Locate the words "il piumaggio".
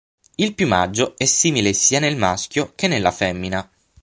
0.39-1.13